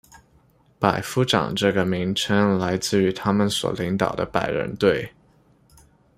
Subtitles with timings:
[0.79, 5.13] 百夫长这个名称来自于他们所领导百人队。